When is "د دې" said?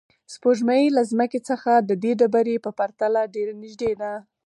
1.89-2.11